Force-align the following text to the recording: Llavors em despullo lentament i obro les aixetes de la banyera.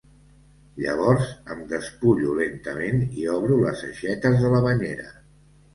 Llavors 0.83 1.27
em 1.57 1.61
despullo 1.73 2.33
lentament 2.41 3.07
i 3.21 3.29
obro 3.39 3.61
les 3.69 3.87
aixetes 3.93 4.45
de 4.45 4.55
la 4.57 4.69
banyera. 4.71 5.09